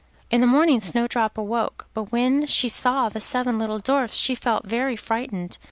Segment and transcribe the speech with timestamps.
[0.31, 4.65] In the morning Snowdrop awoke, but when she saw the seven little Dwarfs she felt
[4.65, 5.59] very frightened.